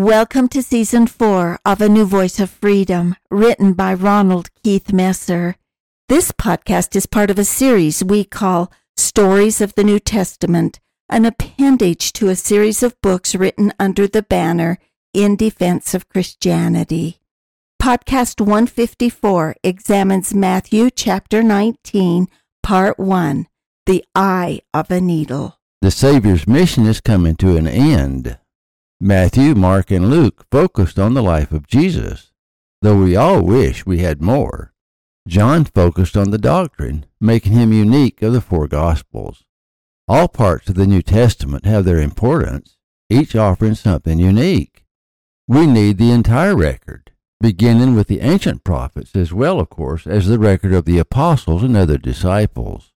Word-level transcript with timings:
Welcome 0.00 0.48
to 0.48 0.62
season 0.62 1.06
four 1.08 1.60
of 1.62 1.82
A 1.82 1.88
New 1.90 2.06
Voice 2.06 2.40
of 2.40 2.48
Freedom, 2.48 3.16
written 3.30 3.74
by 3.74 3.92
Ronald 3.92 4.48
Keith 4.64 4.94
Messer. 4.94 5.56
This 6.08 6.32
podcast 6.32 6.96
is 6.96 7.04
part 7.04 7.28
of 7.28 7.38
a 7.38 7.44
series 7.44 8.02
we 8.02 8.24
call 8.24 8.72
Stories 8.96 9.60
of 9.60 9.74
the 9.74 9.84
New 9.84 10.00
Testament, 10.00 10.80
an 11.10 11.26
appendage 11.26 12.14
to 12.14 12.30
a 12.30 12.34
series 12.34 12.82
of 12.82 12.98
books 13.02 13.34
written 13.34 13.74
under 13.78 14.06
the 14.06 14.22
banner 14.22 14.78
In 15.12 15.36
Defense 15.36 15.92
of 15.92 16.08
Christianity. 16.08 17.20
Podcast 17.78 18.40
154 18.40 19.56
examines 19.62 20.32
Matthew 20.32 20.88
chapter 20.90 21.42
19, 21.42 22.26
part 22.62 22.98
1, 22.98 23.46
The 23.84 24.02
Eye 24.14 24.62
of 24.72 24.90
a 24.90 25.02
Needle. 25.02 25.58
The 25.82 25.90
Savior's 25.90 26.48
mission 26.48 26.86
is 26.86 27.02
coming 27.02 27.36
to 27.36 27.58
an 27.58 27.68
end. 27.68 28.38
Matthew, 29.02 29.54
Mark, 29.54 29.90
and 29.90 30.10
Luke 30.10 30.44
focused 30.50 30.98
on 30.98 31.14
the 31.14 31.22
life 31.22 31.52
of 31.52 31.66
Jesus, 31.66 32.32
though 32.82 33.02
we 33.02 33.16
all 33.16 33.40
wish 33.40 33.86
we 33.86 34.00
had 34.00 34.20
more. 34.20 34.74
John 35.26 35.64
focused 35.64 36.18
on 36.18 36.30
the 36.30 36.38
doctrine, 36.38 37.06
making 37.18 37.52
him 37.52 37.72
unique 37.72 38.20
of 38.20 38.34
the 38.34 38.42
four 38.42 38.68
Gospels. 38.68 39.44
All 40.06 40.28
parts 40.28 40.68
of 40.68 40.74
the 40.74 40.86
New 40.86 41.00
Testament 41.00 41.64
have 41.64 41.86
their 41.86 41.98
importance, 41.98 42.76
each 43.08 43.34
offering 43.34 43.74
something 43.74 44.18
unique. 44.18 44.84
We 45.48 45.66
need 45.66 45.96
the 45.96 46.10
entire 46.10 46.54
record, 46.54 47.10
beginning 47.40 47.94
with 47.94 48.06
the 48.06 48.20
ancient 48.20 48.64
prophets 48.64 49.16
as 49.16 49.32
well, 49.32 49.60
of 49.60 49.70
course, 49.70 50.06
as 50.06 50.26
the 50.26 50.38
record 50.38 50.74
of 50.74 50.84
the 50.84 50.98
apostles 50.98 51.62
and 51.62 51.74
other 51.74 51.96
disciples. 51.96 52.92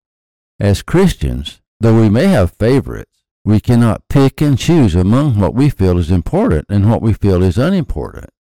As 0.61 0.83
Christians, 0.83 1.63
though 1.81 1.99
we 1.99 2.11
may 2.11 2.27
have 2.27 2.53
favorites, 2.53 3.24
we 3.45 3.61
cannot 3.61 4.09
pick 4.09 4.41
and 4.41 4.59
choose 4.59 4.95
among 4.95 5.39
what 5.39 5.55
we 5.55 5.69
feel 5.69 5.99
is 5.99 6.11
important 6.11 6.65
and 6.71 6.89
what 6.89 7.03
we 7.03 7.13
feel 7.13 7.43
is 7.43 7.59
unimportant. 7.59 8.31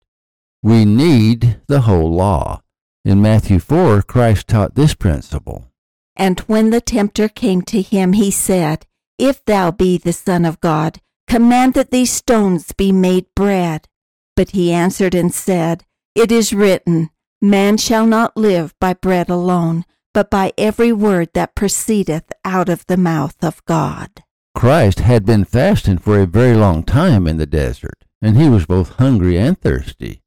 We 0.63 0.87
need 0.87 1.61
the 1.69 1.83
whole 1.83 2.11
law. 2.11 2.63
In 3.05 3.21
Matthew 3.21 3.59
4, 3.59 4.01
Christ 4.03 4.49
taught 4.49 4.75
this 4.75 4.95
principle. 4.95 5.71
And 6.17 6.41
when 6.41 6.71
the 6.71 6.81
tempter 6.81 7.29
came 7.29 7.61
to 7.63 7.83
him, 7.83 8.15
he 8.15 8.31
said, 8.31 8.87
If 9.19 9.45
thou 9.45 9.71
be 9.71 9.99
the 9.99 10.15
Son 10.15 10.47
of 10.47 10.61
God, 10.61 11.01
command 11.29 11.75
that 11.75 11.91
these 11.91 12.11
stones 12.11 12.73
be 12.73 12.91
made 12.93 13.27
bread. 13.37 13.89
But 14.37 14.51
he 14.51 14.73
answered 14.73 15.15
and 15.15 15.35
said, 15.35 15.85
It 16.15 16.33
is 16.33 16.55
written, 16.55 17.11
Man 17.43 17.77
shall 17.77 18.07
not 18.07 18.39
live 18.39 18.75
by 18.81 18.95
bread 18.95 19.29
alone, 19.29 19.85
but 20.15 20.31
by 20.31 20.55
every 20.57 20.93
word 20.93 21.29
that 21.35 21.55
proceedeth 21.55 22.33
out 22.43 22.71
of 22.71 22.87
the 22.87 22.97
mouth 22.97 23.37
of 23.43 23.63
God. 23.67 24.23
Christ 24.55 25.01
had 25.01 25.27
been 25.27 25.45
fasting 25.45 25.99
for 25.99 26.19
a 26.19 26.27
very 26.27 26.55
long 26.55 26.85
time 26.85 27.27
in 27.27 27.39
the 27.39 27.47
desert, 27.47 28.05
and 28.23 28.37
he 28.37 28.49
was 28.49 28.67
both 28.67 28.97
hungry 28.97 29.37
and 29.37 29.61
thirsty. 29.61 30.23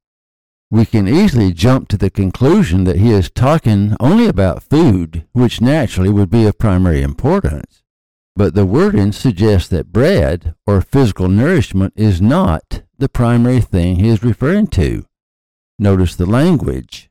We 0.69 0.85
can 0.85 1.07
easily 1.07 1.53
jump 1.53 1.87
to 1.89 1.97
the 1.97 2.09
conclusion 2.09 2.83
that 2.83 2.97
he 2.97 3.11
is 3.11 3.29
talking 3.29 3.95
only 4.01 4.27
about 4.27 4.63
food, 4.63 5.25
which 5.31 5.61
naturally 5.61 6.09
would 6.09 6.29
be 6.29 6.45
of 6.45 6.59
primary 6.59 7.01
importance. 7.01 7.83
But 8.35 8.53
the 8.53 8.65
wording 8.65 9.13
suggests 9.13 9.69
that 9.69 9.93
bread, 9.93 10.55
or 10.67 10.81
physical 10.81 11.29
nourishment, 11.29 11.93
is 11.95 12.21
not 12.21 12.83
the 12.97 13.07
primary 13.09 13.61
thing 13.61 13.95
he 13.95 14.09
is 14.09 14.23
referring 14.23 14.67
to. 14.67 15.05
Notice 15.79 16.15
the 16.15 16.25
language. 16.25 17.09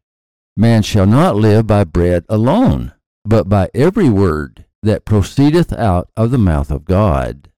Man 0.54 0.82
shall 0.82 1.06
not 1.06 1.34
live 1.34 1.66
by 1.66 1.84
bread 1.84 2.26
alone, 2.28 2.92
but 3.24 3.48
by 3.48 3.70
every 3.74 4.10
word 4.10 4.65
that 4.86 5.04
proceedeth 5.04 5.72
out 5.72 6.08
of 6.16 6.30
the 6.30 6.38
mouth 6.38 6.70
of 6.70 6.84
God. 6.84 7.50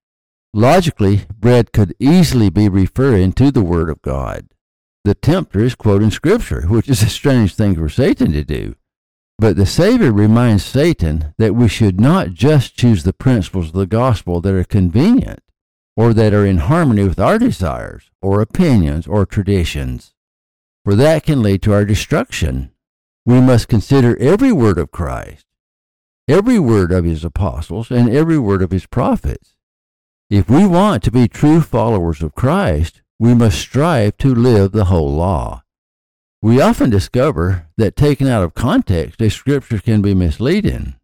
Logically, 0.54 1.26
bread 1.38 1.72
could 1.72 1.94
easily 1.98 2.50
be 2.50 2.68
referring 2.68 3.32
to 3.34 3.50
the 3.50 3.62
Word 3.62 3.90
of 3.90 4.02
God. 4.02 4.48
The 5.04 5.14
tempter 5.14 5.60
is 5.60 5.74
quoting 5.74 6.10
Scripture, 6.10 6.62
which 6.62 6.88
is 6.88 7.02
a 7.02 7.08
strange 7.08 7.54
thing 7.54 7.76
for 7.76 7.88
Satan 7.88 8.32
to 8.32 8.44
do. 8.44 8.74
But 9.38 9.56
the 9.56 9.66
Savior 9.66 10.10
reminds 10.10 10.64
Satan 10.64 11.34
that 11.38 11.54
we 11.54 11.68
should 11.68 12.00
not 12.00 12.32
just 12.32 12.76
choose 12.76 13.04
the 13.04 13.12
principles 13.12 13.68
of 13.68 13.74
the 13.74 13.86
gospel 13.86 14.40
that 14.40 14.54
are 14.54 14.64
convenient 14.64 15.40
or 15.96 16.12
that 16.14 16.34
are 16.34 16.46
in 16.46 16.58
harmony 16.58 17.04
with 17.04 17.20
our 17.20 17.38
desires 17.38 18.10
or 18.20 18.40
opinions 18.40 19.06
or 19.06 19.24
traditions, 19.26 20.14
for 20.84 20.94
that 20.94 21.24
can 21.24 21.42
lead 21.42 21.62
to 21.62 21.72
our 21.72 21.84
destruction. 21.84 22.72
We 23.24 23.40
must 23.40 23.68
consider 23.68 24.16
every 24.18 24.50
word 24.50 24.78
of 24.78 24.90
Christ 24.90 25.44
every 26.28 26.58
word 26.58 26.92
of 26.92 27.04
his 27.04 27.24
apostles 27.24 27.90
and 27.90 28.08
every 28.10 28.38
word 28.38 28.62
of 28.62 28.70
his 28.70 28.86
prophets. 28.86 29.54
If 30.30 30.50
we 30.50 30.66
want 30.66 31.02
to 31.04 31.10
be 31.10 31.26
true 31.26 31.62
followers 31.62 32.22
of 32.22 32.34
Christ, 32.34 33.00
we 33.18 33.34
must 33.34 33.58
strive 33.58 34.18
to 34.18 34.34
live 34.34 34.72
the 34.72 34.84
whole 34.84 35.10
law. 35.10 35.62
We 36.42 36.60
often 36.60 36.90
discover 36.90 37.66
that 37.78 37.96
taken 37.96 38.28
out 38.28 38.44
of 38.44 38.54
context, 38.54 39.20
a 39.22 39.30
scripture 39.30 39.78
can 39.78 40.02
be 40.02 40.14
misleading. 40.14 40.94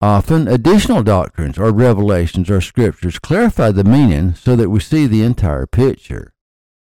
Often, 0.00 0.48
additional 0.48 1.04
doctrines 1.04 1.58
or 1.58 1.70
revelations 1.70 2.50
or 2.50 2.60
scriptures 2.60 3.20
clarify 3.20 3.70
the 3.70 3.84
meaning 3.84 4.34
so 4.34 4.56
that 4.56 4.70
we 4.70 4.80
see 4.80 5.06
the 5.06 5.22
entire 5.22 5.66
picture. 5.66 6.32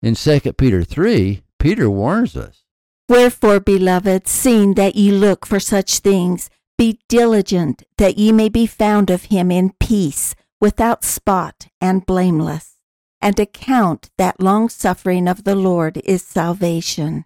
In 0.02 0.16
2 0.16 0.40
Peter 0.54 0.84
3, 0.84 1.44
Peter 1.58 1.90
warns 1.90 2.36
us 2.36 2.66
Wherefore, 3.08 3.60
beloved, 3.62 4.28
seeing 4.28 4.74
that 4.74 4.96
ye 4.96 5.12
look 5.12 5.46
for 5.46 5.60
such 5.60 6.00
things, 6.00 6.50
be 6.78 7.00
diligent 7.08 7.84
that 7.98 8.18
ye 8.18 8.32
may 8.32 8.50
be 8.50 8.68
found 8.68 9.10
of 9.10 9.26
him 9.26 9.52
in 9.52 9.74
peace, 9.80 10.36
without 10.60 11.04
spot 11.04 11.68
and 11.80 12.06
blameless, 12.06 12.78
and 13.22 13.40
account 13.40 14.10
that 14.18 14.40
long 14.40 14.70
suffering 14.70 15.28
of 15.28 15.44
the 15.44 15.56
Lord 15.56 16.02
is 16.06 16.22
salvation. 16.22 17.26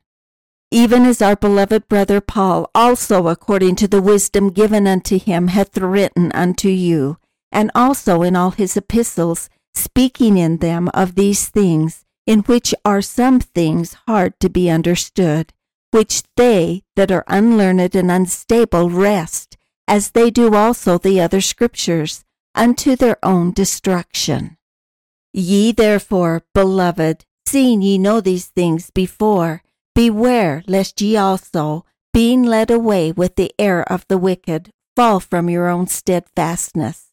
Even 0.71 1.03
as 1.03 1.21
our 1.21 1.35
beloved 1.35 1.87
brother 1.87 2.21
Paul 2.21 2.69
also 2.75 3.27
according 3.27 3.75
to 3.77 3.87
the 3.87 4.01
wisdom 4.01 4.49
given 4.49 4.85
unto 4.85 5.17
him 5.17 5.47
hath 5.47 5.77
written 5.77 6.31
unto 6.33 6.69
you, 6.69 7.17
and 7.51 7.71
also 7.73 8.21
in 8.21 8.35
all 8.35 8.51
his 8.51 8.77
epistles, 8.77 9.49
speaking 9.73 10.37
in 10.37 10.57
them 10.57 10.89
of 10.93 11.15
these 11.15 11.49
things, 11.49 12.05
in 12.27 12.41
which 12.41 12.75
are 12.85 13.01
some 13.01 13.39
things 13.39 13.95
hard 14.05 14.39
to 14.39 14.49
be 14.49 14.69
understood 14.69 15.51
which 15.91 16.23
they 16.35 16.83
that 16.95 17.11
are 17.11 17.23
unlearned 17.27 17.95
and 17.95 18.11
unstable 18.11 18.89
wrest, 18.89 19.57
as 19.87 20.11
they 20.11 20.29
do 20.29 20.55
also 20.55 20.97
the 20.97 21.19
other 21.19 21.41
scriptures, 21.41 22.23
unto 22.55 22.95
their 22.95 23.17
own 23.23 23.51
destruction. 23.51 24.57
Ye 25.33 25.71
therefore, 25.71 26.43
beloved, 26.53 27.25
seeing 27.45 27.81
ye 27.81 27.97
know 27.97 28.21
these 28.21 28.47
things 28.47 28.91
before, 28.91 29.63
beware 29.95 30.63
lest 30.67 31.01
ye 31.01 31.15
also, 31.17 31.85
being 32.13 32.43
led 32.43 32.71
away 32.71 33.11
with 33.11 33.35
the 33.35 33.51
error 33.57 33.83
of 33.83 34.05
the 34.07 34.17
wicked, 34.17 34.71
fall 34.95 35.19
from 35.19 35.49
your 35.49 35.67
own 35.67 35.87
steadfastness. 35.87 37.07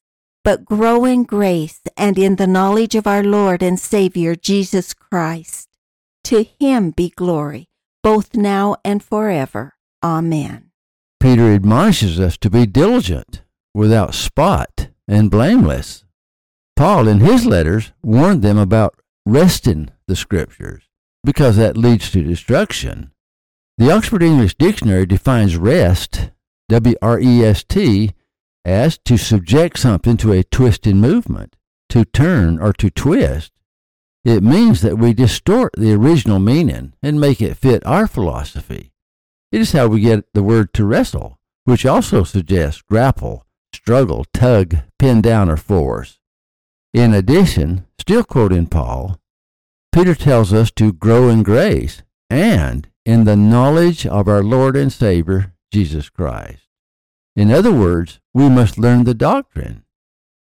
But 0.45 0.65
grow 0.65 1.05
in 1.05 1.25
grace 1.25 1.81
and 1.97 2.19
in 2.19 2.37
the 2.37 2.47
knowledge 2.47 2.95
of 2.95 3.07
our 3.07 3.23
Lord 3.23 3.63
and 3.63 3.81
Saviour 3.81 4.35
Jesus 4.35 4.95
Christ. 4.95 5.69
To 6.25 6.45
him 6.59 6.91
be 6.91 7.11
glory 7.11 7.69
both 8.07 8.37
now 8.37 8.77
and 8.85 9.03
forever. 9.03 9.75
Amen. 10.01 10.71
Peter 11.19 11.53
admonishes 11.53 12.21
us 12.21 12.37
to 12.39 12.49
be 12.49 12.65
diligent, 12.65 13.43
without 13.75 14.15
spot, 14.15 14.91
and 15.09 15.29
blameless. 15.29 16.05
Paul, 16.77 17.09
in 17.09 17.19
his 17.19 17.47
letters, 17.47 17.91
warned 18.05 18.43
them 18.43 18.59
about 18.59 18.95
wresting 19.27 19.91
the 20.07 20.15
Scriptures, 20.15 20.85
because 21.25 21.57
that 21.57 21.77
leads 21.77 22.13
to 22.13 22.23
destruction. 22.23 23.11
The 23.77 23.91
Oxford 23.91 24.23
English 24.23 24.55
Dictionary 24.55 25.07
defines 25.07 25.57
wrest, 25.57 26.31
W 26.69 26.95
R 27.03 27.19
E 27.19 27.45
S 27.45 27.65
T, 27.65 28.13
as 28.65 28.99
to 28.99 29.17
subject 29.17 29.81
something 29.81 30.17
to 30.19 30.31
a 30.31 30.45
twisting 30.45 30.99
movement, 30.99 31.57
to 31.89 32.05
turn 32.05 32.61
or 32.61 32.73
to 32.75 32.89
twist, 32.89 33.51
it 34.27 34.43
means 34.43 34.81
that 34.81 34.99
we 34.99 35.15
distort 35.15 35.73
the 35.79 35.93
original 35.93 36.41
meaning 36.41 36.93
and 37.01 37.21
make 37.21 37.41
it 37.41 37.57
fit 37.57 37.87
our 37.87 38.09
philosophy. 38.09 38.91
It 39.53 39.61
is 39.61 39.71
how 39.71 39.87
we 39.87 40.01
get 40.01 40.25
the 40.35 40.43
word 40.43 40.75
to 40.75 40.85
wrestle, 40.85 41.39
which 41.63 41.87
also 41.87 42.25
suggests 42.25 42.83
grapple, 42.83 43.47
struggle, 43.73 44.25
tug, 44.35 44.79
pin 44.99 45.23
down, 45.23 45.49
or 45.49 45.57
force. 45.57 46.19
In 46.93 47.15
addition, 47.15 47.87
still 48.01 48.25
quoting 48.25 48.67
Paul, 48.67 49.21
Peter 49.93 50.17
tells 50.17 50.53
us 50.53 50.73
to 50.73 50.93
grow 50.93 51.29
in 51.29 51.45
grace 51.45 52.03
and 52.29 52.89
in 53.05 53.27
the 53.27 53.37
knowledge 53.37 54.09
of 54.09 54.27
our 54.27 54.43
Lord 54.43 54.75
and 54.75 54.93
Savior, 54.93 55.53
Jesus 55.73 56.09
Christ. 56.09 56.67
In 57.37 57.53
other 57.53 57.71
words, 57.71 58.19
we 58.35 58.49
must 58.49 58.77
learn 58.77 59.05
the 59.05 59.15
doctrine. 59.15 59.85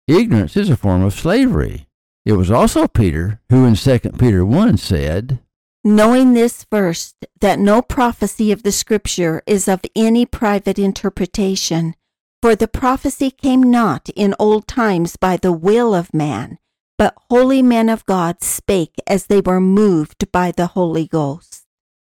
Ignorance 0.08 0.56
is 0.56 0.70
a 0.70 0.76
form 0.76 1.02
of 1.02 1.12
slavery. 1.12 1.86
It 2.24 2.32
was 2.32 2.50
also 2.50 2.88
Peter 2.88 3.40
who 3.50 3.66
in 3.66 3.74
2 3.74 3.98
Peter 4.18 4.44
1 4.44 4.76
said, 4.78 5.40
Knowing 5.86 6.32
this 6.32 6.64
first, 6.70 7.26
that 7.40 7.58
no 7.58 7.82
prophecy 7.82 8.50
of 8.50 8.62
the 8.62 8.72
Scripture 8.72 9.42
is 9.46 9.68
of 9.68 9.82
any 9.94 10.24
private 10.24 10.78
interpretation, 10.78 11.94
for 12.40 12.56
the 12.56 12.68
prophecy 12.68 13.30
came 13.30 13.62
not 13.62 14.08
in 14.16 14.34
old 14.38 14.66
times 14.66 15.16
by 15.16 15.36
the 15.36 15.52
will 15.52 15.94
of 15.94 16.14
man, 16.14 16.56
but 16.96 17.14
holy 17.28 17.60
men 17.62 17.90
of 17.90 18.06
God 18.06 18.42
spake 18.42 18.94
as 19.06 19.26
they 19.26 19.42
were 19.42 19.60
moved 19.60 20.32
by 20.32 20.50
the 20.50 20.68
Holy 20.68 21.06
Ghost. 21.06 21.66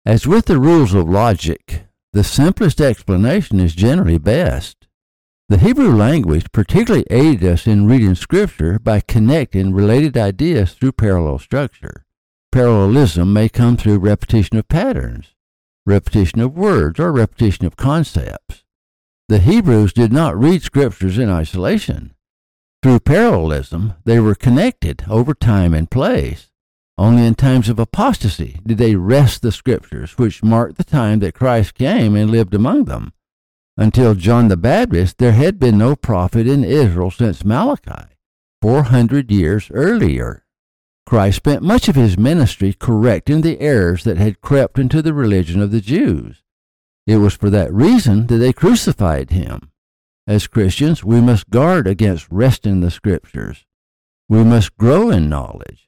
As 0.04 0.26
with 0.26 0.46
the 0.46 0.60
rules 0.60 0.96
of 0.96 1.08
logic, 1.08 1.84
the 2.14 2.24
simplest 2.24 2.82
explanation 2.82 3.60
is 3.60 3.76
generally 3.76 4.18
best. 4.18 4.79
The 5.50 5.58
Hebrew 5.58 5.96
language 5.96 6.52
particularly 6.52 7.08
aided 7.10 7.44
us 7.44 7.66
in 7.66 7.88
reading 7.88 8.14
Scripture 8.14 8.78
by 8.78 9.00
connecting 9.00 9.74
related 9.74 10.16
ideas 10.16 10.74
through 10.74 10.92
parallel 10.92 11.40
structure. 11.40 12.06
Parallelism 12.52 13.34
may 13.34 13.50
come 13.50 13.76
through 13.76 13.98
repetition 13.98 14.58
of 14.58 14.68
patterns, 14.68 15.34
repetition 15.88 16.40
of 16.40 16.56
words, 16.56 17.00
or 17.00 17.12
repetition 17.12 17.66
of 17.66 17.78
concepts. 17.78 18.64
The 19.28 19.40
Hebrews 19.40 19.92
did 19.92 20.14
not 20.14 20.40
read 20.40 20.62
Scriptures 20.62 21.18
in 21.18 21.32
isolation. 21.32 22.14
Through 22.84 23.00
parallelism, 23.00 23.96
they 24.06 24.20
were 24.20 24.36
connected 24.36 25.04
over 25.10 25.34
time 25.34 25.74
and 25.74 25.90
place. 25.90 26.52
Only 26.96 27.26
in 27.26 27.34
times 27.34 27.70
of 27.70 27.80
apostasy 27.80 28.60
did 28.68 28.78
they 28.78 28.94
wrest 28.94 29.42
the 29.42 29.52
Scriptures, 29.52 30.16
which 30.16 30.44
marked 30.44 30.78
the 30.78 30.84
time 30.84 31.20
that 31.22 31.34
Christ 31.34 31.74
came 31.74 32.16
and 32.16 32.30
lived 32.30 32.54
among 32.54 32.86
them. 32.86 33.14
Until 33.80 34.14
John 34.14 34.50
the 34.50 34.58
Baptist, 34.58 35.20
there 35.20 35.32
had 35.32 35.58
been 35.58 35.78
no 35.78 35.96
prophet 35.96 36.46
in 36.46 36.66
Israel 36.66 37.10
since 37.10 37.46
Malachi, 37.46 38.14
400 38.62 39.32
years 39.32 39.72
earlier. 39.74 40.44
Christ 41.06 41.38
spent 41.38 41.64
much 41.64 41.88
of 41.88 41.96
his 41.96 42.18
ministry 42.18 42.76
correcting 42.78 43.40
the 43.40 43.58
errors 43.62 44.04
that 44.04 44.18
had 44.18 44.42
crept 44.42 44.78
into 44.78 45.02
the 45.02 45.14
religion 45.14 45.62
of 45.62 45.72
the 45.72 45.80
Jews. 45.80 46.44
It 47.08 47.20
was 47.20 47.36
for 47.36 47.50
that 47.52 47.74
reason 47.74 48.28
that 48.28 48.36
they 48.36 48.52
crucified 48.52 49.30
him. 49.30 49.72
As 50.28 50.46
Christians, 50.46 51.06
we 51.06 51.22
must 51.22 51.50
guard 51.50 51.88
against 51.88 52.28
wresting 52.30 52.82
the 52.82 52.92
Scriptures. 52.92 53.66
We 54.28 54.44
must 54.44 54.76
grow 54.76 55.10
in 55.10 55.30
knowledge. 55.30 55.88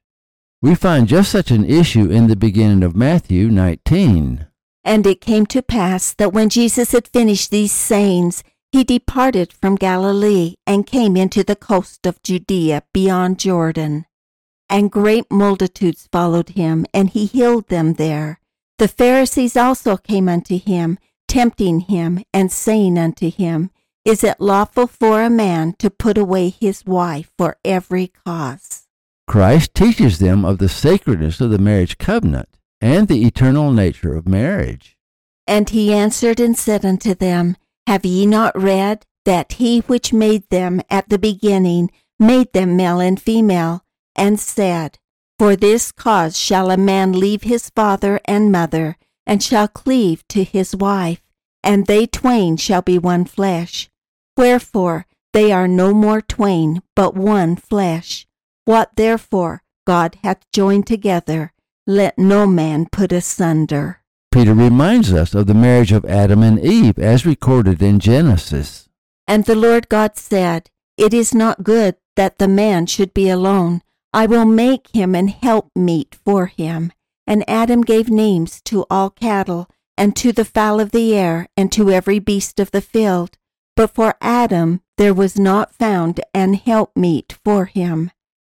We 0.62 0.76
find 0.76 1.10
just 1.10 1.30
such 1.30 1.52
an 1.52 1.66
issue 1.66 2.10
in 2.10 2.28
the 2.28 2.38
beginning 2.38 2.84
of 2.84 2.96
Matthew 2.96 3.50
19. 3.50 4.48
And 4.84 5.06
it 5.06 5.22
came 5.22 5.46
to 5.48 5.62
pass 5.62 6.14
that 6.16 6.34
when 6.34 6.50
Jesus 6.50 6.92
had 6.92 7.08
finished 7.08 7.52
these 7.52 7.72
sayings, 7.72 8.44
he 8.72 8.84
departed 8.84 9.52
from 9.52 9.76
Galilee 9.76 10.56
and 10.66 10.88
came 10.88 11.18
into 11.18 11.44
the 11.44 11.56
coast 11.56 12.06
of 12.06 12.24
Judea 12.24 12.84
beyond 12.94 13.38
Jordan. 13.38 14.06
And 14.70 14.90
great 14.92 15.30
multitudes 15.30 16.08
followed 16.12 16.50
him, 16.50 16.86
and 16.94 17.10
he 17.10 17.26
healed 17.26 17.68
them 17.68 17.96
there. 17.96 18.40
The 18.78 18.88
Pharisees 18.88 19.58
also 19.58 19.98
came 19.98 20.30
unto 20.30 20.58
him, 20.58 20.98
tempting 21.28 21.82
him, 21.82 22.24
and 22.34 22.52
saying 22.52 22.98
unto 22.98 23.30
him, 23.30 23.70
is 24.04 24.24
it 24.24 24.42
lawful 24.42 24.88
for 24.88 25.22
a 25.22 25.30
man 25.30 25.74
to 25.78 25.92
put 25.92 26.18
away 26.18 26.50
his 26.50 26.84
wife 26.86 27.32
for 27.38 27.58
every 27.64 28.08
cause? 28.08 28.88
Christ 29.28 29.76
teaches 29.76 30.18
them 30.18 30.44
of 30.44 30.58
the 30.58 30.70
sacredness 30.70 31.40
of 31.40 31.52
the 31.52 31.60
marriage 31.60 32.00
covenant 32.00 32.50
and 32.82 33.08
the 33.08 33.26
eternal 33.26 33.72
nature 33.72 34.16
of 34.16 34.28
marriage. 34.28 34.98
And 35.48 35.70
he 35.70 35.94
answered 35.94 36.40
and 36.40 36.58
said 36.58 36.84
unto 36.84 37.14
them, 37.14 37.56
Have 37.88 38.06
ye 38.06 38.26
not 38.26 38.60
read 38.60 39.06
that 39.26 39.54
he 39.54 39.82
which 39.82 40.12
made 40.12 40.50
them 40.50 40.82
at 40.90 41.10
the 41.10 41.20
beginning 41.20 41.92
made 42.20 42.54
them 42.54 42.76
male 42.78 43.00
and 43.00 43.20
female, 43.20 43.84
and 44.16 44.40
said, 44.40 45.00
For 45.40 45.56
this 45.56 45.92
cause 45.92 46.38
shall 46.38 46.70
a 46.70 46.78
man 46.78 47.14
leave 47.14 47.44
his 47.44 47.70
father 47.70 48.20
and 48.26 48.52
mother, 48.52 48.98
and 49.26 49.42
shall 49.42 49.68
cleave 49.68 50.28
to 50.30 50.44
his 50.44 50.76
wife, 50.76 51.22
and 51.64 51.88
they 51.88 52.06
twain 52.06 52.58
shall 52.58 52.82
be 52.82 52.98
one 52.98 53.26
flesh. 53.26 53.90
Wherefore 54.38 55.06
they 55.34 55.52
are 55.52 55.68
no 55.68 55.94
more 55.94 56.22
twain, 56.22 56.82
but 56.96 57.16
one 57.16 57.56
flesh. 57.56 58.28
What 58.66 58.92
therefore 58.96 59.64
God 59.88 60.18
hath 60.24 60.46
joined 60.52 60.88
together, 60.88 61.54
let 61.96 62.18
no 62.18 62.48
man 62.48 62.88
put 62.92 63.12
asunder. 63.12 64.02
Peter 64.32 64.54
reminds 64.54 65.12
us 65.14 65.36
of 65.36 65.48
the 65.48 65.54
marriage 65.54 65.92
of 65.92 66.06
Adam 66.06 66.42
and 66.42 66.60
Eve 66.60 66.98
as 66.98 67.26
recorded 67.26 67.82
in 67.82 68.00
Genesis. 68.00 68.90
And 69.28 69.46
the 69.46 69.56
Lord 69.56 69.90
God 69.90 70.18
said, 70.18 70.70
It 70.98 71.14
is 71.14 71.34
not 71.34 71.64
good 71.64 71.96
that 72.16 72.38
the 72.38 72.48
man 72.48 72.86
should 72.86 73.14
be 73.14 73.30
alone. 73.30 73.82
I 74.14 74.26
will 74.26 74.46
make 74.46 74.88
him 74.94 75.16
an 75.16 75.28
helpmeet 75.28 76.16
for 76.26 76.48
him. 76.48 76.92
And 77.28 77.50
Adam 77.50 77.82
gave 77.82 78.10
names 78.10 78.62
to 78.66 78.86
all 78.90 79.10
cattle, 79.10 79.70
and 79.98 80.16
to 80.18 80.32
the 80.32 80.46
fowl 80.46 80.80
of 80.80 80.92
the 80.92 81.16
air, 81.16 81.48
and 81.56 81.72
to 81.72 81.92
every 81.92 82.20
beast 82.20 82.60
of 82.60 82.72
the 82.72 82.82
field 82.82 83.38
but 83.76 83.96
for 83.96 84.16
Adam 84.22 84.82
there 84.98 85.14
was 85.14 85.40
not 85.40 85.74
found 85.74 86.22
an 86.34 86.54
helpmeet 86.54 87.38
for 87.44 87.66
him. 87.66 88.12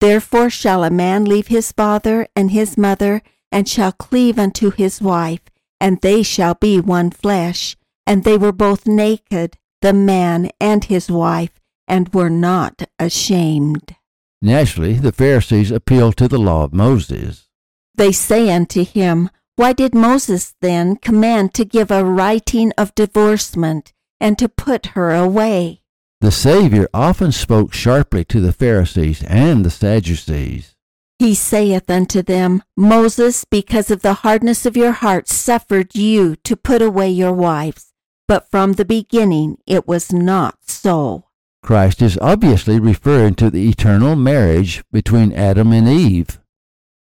Therefore 0.00 0.50
shall 0.50 0.84
a 0.84 0.90
man 0.90 1.24
leave 1.24 1.48
his 1.48 1.72
father 1.72 2.28
and 2.36 2.50
his 2.50 2.76
mother, 2.78 3.22
and 3.50 3.68
shall 3.68 3.92
cleave 3.92 4.38
unto 4.38 4.70
his 4.70 5.00
wife, 5.00 5.40
and 5.80 6.00
they 6.00 6.22
shall 6.22 6.54
be 6.54 6.80
one 6.80 7.10
flesh. 7.10 7.76
And 8.06 8.24
they 8.24 8.38
were 8.38 8.52
both 8.52 8.86
naked, 8.86 9.58
the 9.82 9.92
man 9.92 10.50
and 10.60 10.84
his 10.84 11.10
wife, 11.10 11.60
and 11.86 12.12
were 12.14 12.30
not 12.30 12.82
ashamed. 12.98 13.96
Naturally, 14.40 14.94
the 14.94 15.12
Pharisees 15.12 15.70
appeal 15.70 16.12
to 16.12 16.28
the 16.28 16.38
law 16.38 16.64
of 16.64 16.72
Moses. 16.72 17.48
They 17.94 18.12
say 18.12 18.50
unto 18.50 18.84
him, 18.84 19.30
Why 19.56 19.72
did 19.72 19.94
Moses 19.94 20.54
then 20.62 20.96
command 20.96 21.52
to 21.54 21.64
give 21.64 21.90
a 21.90 22.04
writing 22.04 22.72
of 22.78 22.94
divorcement? 22.94 23.92
and 24.20 24.38
to 24.38 24.48
put 24.48 24.86
her 24.86 25.14
away. 25.14 25.82
The 26.20 26.32
Saviour 26.32 26.88
often 26.92 27.30
spoke 27.30 27.72
sharply 27.72 28.24
to 28.24 28.40
the 28.40 28.52
Pharisees 28.52 29.22
and 29.22 29.64
the 29.64 29.70
Sadducees. 29.70 30.74
He 31.20 31.34
saith 31.34 31.88
unto 31.88 32.22
them, 32.22 32.62
Moses, 32.76 33.44
because 33.44 33.90
of 33.90 34.02
the 34.02 34.14
hardness 34.14 34.66
of 34.66 34.76
your 34.76 34.92
hearts, 34.92 35.32
suffered 35.32 35.94
you 35.94 36.34
to 36.42 36.56
put 36.56 36.82
away 36.82 37.10
your 37.10 37.32
wives, 37.32 37.92
but 38.26 38.50
from 38.50 38.72
the 38.72 38.84
beginning 38.84 39.58
it 39.66 39.86
was 39.86 40.12
not 40.12 40.56
so. 40.62 41.24
Christ 41.62 42.02
is 42.02 42.18
obviously 42.20 42.80
referring 42.80 43.34
to 43.36 43.50
the 43.50 43.68
eternal 43.68 44.16
marriage 44.16 44.82
between 44.90 45.32
Adam 45.32 45.72
and 45.72 45.88
Eve. 45.88 46.40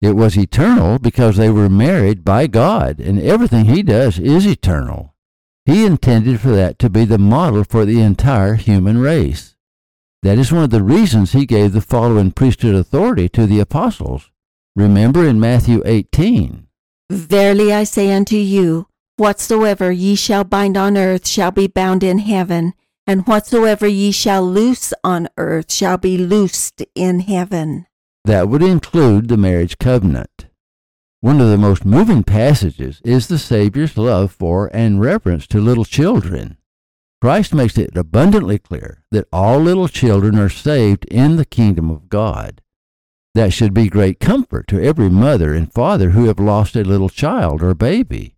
It 0.01 0.17
was 0.17 0.37
eternal 0.37 0.99
because 0.99 1.37
they 1.37 1.51
were 1.51 1.71
married 1.71 2.25
by 2.25 2.47
God, 2.47 3.01
and 3.01 3.21
everything 3.21 3.67
He 3.67 3.83
does 3.83 4.19
is 4.19 4.47
eternal. 4.47 5.14
He 5.67 5.87
intended 5.87 6.41
for 6.41 6.51
that 6.51 6.79
to 6.81 6.91
be 6.91 7.05
the 7.05 7.19
model 7.19 7.65
for 7.65 7.85
the 7.85 8.01
entire 8.01 8.55
human 8.55 8.99
race. 8.99 9.55
That 10.23 10.39
is 10.39 10.53
one 10.53 10.65
of 10.65 10.71
the 10.71 10.83
reasons 10.83 11.33
he 11.33 11.47
gave 11.47 11.73
the 11.73 11.81
following 11.81 12.33
priesthood 12.33 12.75
authority 12.75 13.29
to 13.31 13.47
the 13.47 13.61
apostles. 13.61 14.31
Remember 14.77 15.27
in 15.27 15.41
Matthew 15.41 15.83
18 15.85 16.67
Verily 17.11 17.73
I 17.73 17.85
say 17.85 18.13
unto 18.13 18.37
you, 18.37 18.89
whatsoever 19.17 19.93
ye 19.93 20.15
shall 20.15 20.45
bind 20.45 20.77
on 20.77 20.97
earth 20.97 21.27
shall 21.27 21.51
be 21.51 21.67
bound 21.67 22.03
in 22.03 22.19
heaven, 22.19 22.75
and 23.07 23.27
whatsoever 23.27 23.87
ye 23.87 24.11
shall 24.11 24.45
loose 24.47 24.93
on 25.03 25.29
earth 25.37 25.71
shall 25.73 25.99
be 25.99 26.19
loosed 26.19 26.83
in 26.95 27.21
heaven. 27.21 27.87
That 28.25 28.49
would 28.49 28.63
include 28.63 29.29
the 29.29 29.37
marriage 29.37 29.79
covenant. 29.79 30.47
One 31.25 31.41
of 31.41 31.49
the 31.49 31.57
most 31.57 31.87
moving 31.87 32.23
passages 32.23 33.01
is 33.03 33.29
the 33.29 33.39
Savior's 33.39 33.97
love 33.97 34.31
for 34.31 34.71
and 34.77 35.01
reverence 35.01 35.47
to 35.47 35.59
little 35.59 35.87
children. 35.87 36.59
Christ 37.23 37.55
makes 37.55 37.79
it 37.79 37.97
abundantly 37.97 38.59
clear 38.59 39.05
that 39.11 39.27
all 39.33 39.59
little 39.59 39.89
children 39.89 40.39
are 40.39 40.51
saved 40.51 41.07
in 41.07 41.37
the 41.37 41.47
kingdom 41.47 41.89
of 41.89 42.11
God. 42.11 42.61
That 43.35 43.55
should 43.55 43.73
be 43.73 43.89
great 43.89 44.21
comfort 44.21 44.67
to 44.69 44.85
every 44.85 45.09
mother 45.09 45.55
and 45.55 45.73
father 45.73 46.11
who 46.11 46.27
have 46.27 46.39
lost 46.39 46.77
a 46.77 46.85
little 46.85 47.09
child 47.09 47.63
or 47.63 47.73
baby. 47.73 48.37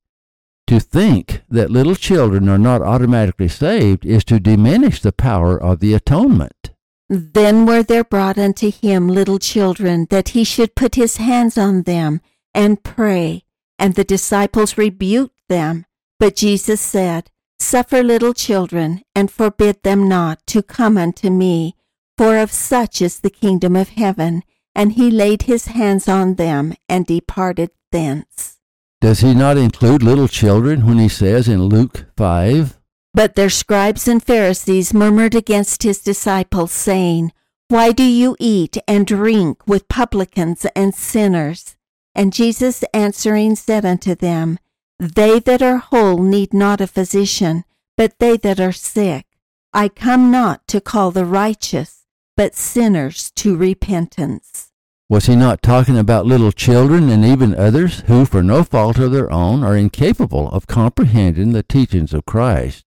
To 0.69 0.79
think 0.79 1.43
that 1.51 1.73
little 1.73 1.97
children 1.97 2.49
are 2.49 2.57
not 2.57 2.83
automatically 2.83 3.49
saved 3.49 4.07
is 4.07 4.23
to 4.27 4.39
diminish 4.39 5.01
the 5.01 5.11
power 5.11 5.61
of 5.61 5.81
the 5.81 5.93
atonement. 5.93 6.71
Then 7.09 7.67
were 7.67 7.83
there 7.83 8.05
brought 8.05 8.39
unto 8.39 8.71
him 8.71 9.09
little 9.09 9.41
children, 9.41 10.07
that 10.11 10.29
he 10.29 10.45
should 10.45 10.77
put 10.77 10.95
his 10.95 11.17
hands 11.17 11.59
on 11.59 11.83
them 11.83 12.21
and 12.57 12.83
pray. 12.83 13.45
And 13.79 13.95
the 13.95 14.05
disciples 14.05 14.77
rebuked 14.79 15.39
them. 15.49 15.85
But 16.19 16.35
Jesus 16.35 16.81
said, 16.81 17.31
Suffer 17.59 18.03
little 18.03 18.35
children, 18.35 19.03
and 19.15 19.31
forbid 19.31 19.83
them 19.83 20.09
not 20.09 20.45
to 20.49 20.63
come 20.63 20.99
unto 20.99 21.31
me, 21.31 21.77
for 22.19 22.37
of 22.39 22.51
such 22.51 23.01
is 23.01 23.21
the 23.21 23.31
kingdom 23.31 23.77
of 23.77 23.91
heaven. 23.91 24.43
And 24.75 24.93
he 24.93 25.11
laid 25.11 25.43
his 25.43 25.67
hands 25.67 26.09
on 26.09 26.35
them 26.35 26.75
and 26.89 27.07
departed 27.07 27.71
thence. 27.93 28.59
Does 29.01 29.21
he 29.21 29.35
not 29.35 29.57
include 29.57 30.03
little 30.03 30.29
children 30.29 30.87
when 30.87 30.99
he 30.99 31.09
says 31.09 31.49
in 31.49 31.65
Luke 31.65 32.07
5? 32.17 32.79
But 33.15 33.35
their 33.35 33.49
scribes 33.49 34.09
and 34.09 34.23
Pharisees 34.23 34.93
murmured 34.93 35.35
against 35.35 35.83
his 35.83 36.01
disciples, 36.01 36.73
saying, 36.73 37.33
Why 37.69 37.93
do 37.93 38.03
you 38.03 38.37
eat 38.39 38.77
and 38.87 39.07
drink 39.07 39.67
with 39.67 39.89
publicans 39.89 40.67
and 40.77 40.95
sinners? 40.95 41.76
And 42.17 42.33
Jesus 42.33 42.83
answering 42.95 43.57
said 43.57 43.85
unto 43.85 44.15
them, 44.15 44.59
They 44.99 45.39
that 45.41 45.61
are 45.61 45.77
whole 45.77 46.23
need 46.23 46.55
not 46.55 46.81
a 46.81 46.87
physician, 46.87 47.65
but 47.95 48.19
they 48.19 48.39
that 48.39 48.59
are 48.59 48.73
sick. 48.73 49.27
I 49.75 49.89
come 49.91 50.31
not 50.31 50.67
to 50.69 50.81
call 50.81 51.11
the 51.11 51.27
righteous, 51.27 52.07
but 52.35 52.55
sinners 52.55 53.31
to 53.33 53.55
repentance. 53.55 54.73
Was 55.11 55.27
he 55.27 55.37
not 55.37 55.61
talking 55.61 55.99
about 55.99 56.25
little 56.25 56.53
children 56.53 57.11
and 57.11 57.23
even 57.23 57.55
others 57.55 58.01
who, 58.07 58.25
for 58.25 58.43
no 58.43 58.65
fault 58.65 58.99
of 58.99 59.13
their 59.13 59.31
own, 59.31 59.63
are 59.63 59.77
incapable 59.77 60.49
of 60.49 60.67
comprehending 60.67 61.53
the 61.53 61.63
teachings 61.63 62.15
of 62.15 62.25
Christ? 62.25 62.87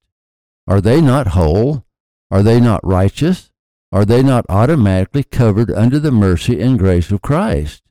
Are 0.67 0.81
they 0.81 1.01
not 1.01 1.27
whole? 1.27 1.85
Are 2.31 2.41
they 2.41 2.59
not 2.59 2.81
righteous? 2.83 3.51
Are 3.91 4.05
they 4.05 4.23
not 4.23 4.47
automatically 4.49 5.23
covered 5.23 5.69
under 5.69 5.99
the 5.99 6.11
mercy 6.11 6.59
and 6.59 6.79
grace 6.79 7.11
of 7.11 7.21
Christ? 7.21 7.83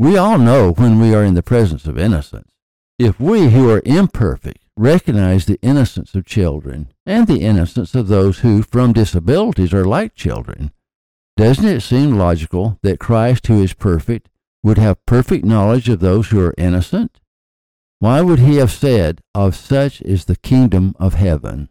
We 0.00 0.16
all 0.16 0.38
know 0.38 0.74
when 0.74 1.00
we 1.00 1.12
are 1.12 1.24
in 1.24 1.34
the 1.34 1.42
presence 1.42 1.84
of 1.84 1.98
innocence. 1.98 2.52
If 3.00 3.18
we 3.18 3.50
who 3.50 3.68
are 3.68 3.82
imperfect 3.84 4.64
recognize 4.76 5.46
the 5.46 5.58
innocence 5.60 6.14
of 6.14 6.24
children 6.24 6.92
and 7.04 7.26
the 7.26 7.40
innocence 7.40 7.96
of 7.96 8.06
those 8.06 8.38
who, 8.38 8.62
from 8.62 8.92
disabilities, 8.92 9.74
are 9.74 9.84
like 9.84 10.14
children, 10.14 10.70
doesn't 11.36 11.66
it 11.66 11.80
seem 11.80 12.16
logical 12.16 12.78
that 12.82 13.00
Christ, 13.00 13.48
who 13.48 13.60
is 13.60 13.74
perfect, 13.74 14.28
would 14.62 14.78
have 14.78 15.04
perfect 15.04 15.44
knowledge 15.44 15.88
of 15.88 15.98
those 15.98 16.28
who 16.28 16.40
are 16.44 16.54
innocent? 16.56 17.18
Why 17.98 18.20
would 18.20 18.38
he 18.38 18.58
have 18.58 18.70
said, 18.70 19.20
Of 19.34 19.56
such 19.56 20.00
is 20.02 20.26
the 20.26 20.36
kingdom 20.36 20.94
of 21.00 21.14
heaven? 21.14 21.70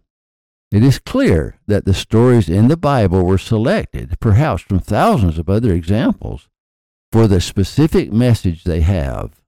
It 0.69 0.83
is 0.83 0.99
clear 0.99 1.59
that 1.65 1.85
the 1.85 1.93
stories 1.93 2.49
in 2.49 2.67
the 2.67 2.75
Bible 2.75 3.23
were 3.23 3.37
selected, 3.37 4.19
perhaps 4.19 4.63
from 4.63 4.79
thousands 4.79 5.37
of 5.37 5.47
other 5.49 5.71
examples, 5.71 6.49
for 7.11 7.27
the 7.27 7.41
specific 7.41 8.11
message 8.11 8.63
they 8.63 8.81
have. 8.81 9.41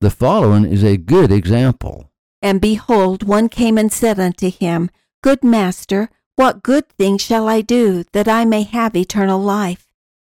The 0.00 0.10
following 0.10 0.64
is 0.64 0.82
a 0.82 0.96
good 0.96 1.30
example. 1.30 2.10
And 2.42 2.60
behold, 2.60 3.22
one 3.22 3.48
came 3.48 3.76
and 3.76 3.92
said 3.92 4.18
unto 4.18 4.50
him, 4.50 4.90
Good 5.22 5.44
master, 5.44 6.08
what 6.36 6.62
good 6.62 6.88
thing 6.88 7.18
shall 7.18 7.48
I 7.48 7.60
do 7.60 8.04
that 8.12 8.28
I 8.28 8.46
may 8.46 8.62
have 8.62 8.96
eternal 8.96 9.38
life? 9.38 9.88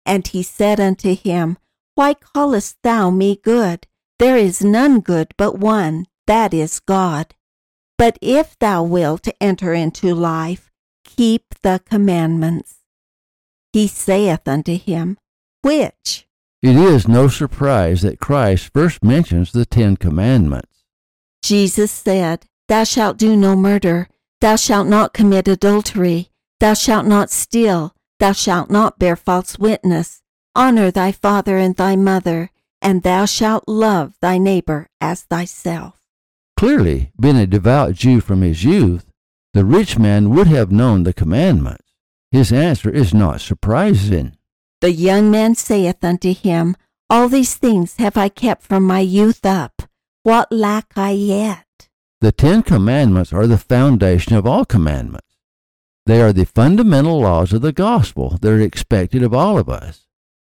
And 0.07 0.27
he 0.27 0.43
said 0.43 0.81
unto 0.81 1.15
him, 1.15 1.59
Why 1.95 2.15
callest 2.15 2.79
thou 2.83 3.11
me 3.11 3.37
good? 3.37 3.87
There 4.19 4.39
is 4.39 4.65
none 4.65 5.01
good 5.01 5.35
but 5.37 5.59
one, 5.59 6.07
that 6.27 6.55
is 6.55 6.81
God. 6.81 7.35
But 7.99 8.19
if 8.23 8.59
thou 8.59 8.83
wilt 8.83 9.29
enter 9.41 9.75
into 9.75 10.15
life, 10.15 10.71
keep 11.05 11.55
the 11.63 11.83
commandments. 11.85 12.77
He 13.75 13.87
saith 13.87 14.49
unto 14.49 14.79
him, 14.79 15.19
Which? 15.61 16.27
It 16.63 16.77
is 16.77 17.09
no 17.09 17.29
surprise 17.29 18.03
that 18.03 18.21
Christ 18.21 18.71
first 18.75 19.03
mentions 19.03 19.53
the 19.53 19.65
Ten 19.65 19.97
Commandments. 19.97 20.85
Jesus 21.43 21.91
said, 21.91 22.45
Thou 22.69 22.85
shalt 22.85 23.17
do 23.17 23.35
no 23.35 23.57
murder, 23.57 24.09
thou 24.43 24.57
shalt 24.57 24.87
not 24.87 25.15
commit 25.15 25.49
adultery, 25.49 26.29
thou 26.59 26.75
shalt 26.75 27.07
not 27.07 27.31
steal, 27.31 27.95
thou 28.19 28.33
shalt 28.33 28.71
not 28.71 28.99
bear 28.99 29.17
false 29.17 29.59
witness, 29.59 30.21
honor 30.55 30.91
thy 30.91 31.13
father 31.13 31.57
and 31.57 31.77
thy 31.77 31.97
mother, 31.97 32.51
and 32.83 33.03
thou 33.03 33.25
shalt 33.25 33.65
love 33.67 34.15
thy 34.21 34.37
neighbor 34.37 34.87
as 35.01 35.23
thyself. 35.23 36.01
Clearly, 36.59 37.11
being 37.19 37.39
a 37.39 37.47
devout 37.47 37.95
Jew 37.95 38.21
from 38.21 38.43
his 38.43 38.65
youth, 38.65 39.07
the 39.55 39.65
rich 39.65 39.99
man 39.99 40.29
would 40.29 40.47
have 40.47 40.71
known 40.71 41.05
the 41.05 41.15
commandments. 41.15 41.95
His 42.31 42.53
answer 42.53 42.91
is 42.91 43.15
not 43.15 43.41
surprising. 43.41 44.37
The 44.81 44.93
young 44.93 45.31
man 45.31 45.55
saith 45.55 46.03
unto 46.03 46.33
him, 46.33 46.75
All 47.11 47.29
these 47.29 47.55
things 47.55 47.97
have 47.97 48.17
I 48.17 48.31
kept 48.31 48.63
from 48.63 48.83
my 48.83 49.01
youth 49.01 49.45
up. 49.45 49.83
What 50.23 50.51
lack 50.51 50.97
I 50.97 51.11
yet? 51.11 51.67
The 52.21 52.33
Ten 52.33 52.63
Commandments 52.63 53.33
are 53.33 53.47
the 53.47 53.59
foundation 53.59 54.37
of 54.37 54.47
all 54.47 54.65
commandments. 54.65 55.27
They 56.07 56.21
are 56.23 56.33
the 56.33 56.47
fundamental 56.47 57.21
laws 57.21 57.53
of 57.53 57.63
the 57.63 57.73
gospel 57.73 58.39
that 58.41 58.51
are 58.51 58.61
expected 58.61 59.23
of 59.23 59.35
all 59.35 59.59
of 59.59 59.69
us. 59.69 60.07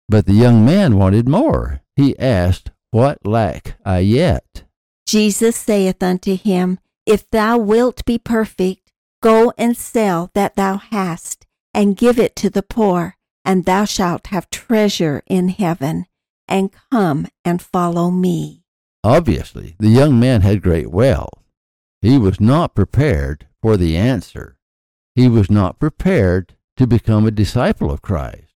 But 0.09 0.25
the 0.25 0.33
young 0.33 0.65
man 0.65 0.97
wanted 0.97 1.27
more. 1.27 1.81
He 1.95 2.17
asked, 2.19 2.71
What 2.91 3.25
lack 3.25 3.77
I 3.85 3.99
yet? 3.99 4.63
Jesus 5.05 5.55
saith 5.55 6.03
unto 6.03 6.35
him, 6.35 6.79
If 7.05 7.29
thou 7.29 7.57
wilt 7.57 8.05
be 8.05 8.17
perfect, 8.17 8.91
go 9.21 9.53
and 9.57 9.75
sell 9.75 10.31
that 10.33 10.55
thou 10.55 10.77
hast, 10.77 11.45
and 11.73 11.97
give 11.97 12.19
it 12.19 12.35
to 12.37 12.49
the 12.49 12.63
poor, 12.63 13.16
and 13.47 13.63
thou 13.63 13.85
shalt 13.85 14.27
have 14.27 14.49
treasure 14.49 15.23
in 15.25 15.47
heaven, 15.47 16.05
and 16.49 16.69
come 16.91 17.25
and 17.45 17.61
follow 17.61 18.11
me. 18.11 18.65
Obviously, 19.05 19.77
the 19.79 19.87
young 19.87 20.19
man 20.19 20.41
had 20.41 20.61
great 20.61 20.91
wealth. 20.91 21.41
He 22.01 22.17
was 22.17 22.41
not 22.41 22.75
prepared 22.75 23.47
for 23.61 23.77
the 23.77 23.95
answer. 23.95 24.57
He 25.15 25.29
was 25.29 25.49
not 25.49 25.79
prepared 25.79 26.55
to 26.75 26.85
become 26.85 27.25
a 27.25 27.31
disciple 27.31 27.89
of 27.89 28.01
Christ. 28.01 28.53